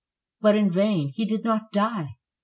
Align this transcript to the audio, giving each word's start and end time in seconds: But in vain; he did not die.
But 0.39 0.55
in 0.55 0.71
vain; 0.71 1.09
he 1.09 1.25
did 1.25 1.43
not 1.43 1.71
die. 1.71 2.15